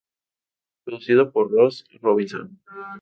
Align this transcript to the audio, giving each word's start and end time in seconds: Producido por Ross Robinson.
Producido 0.83 1.31
por 1.31 1.51
Ross 1.51 1.85
Robinson. 2.01 2.59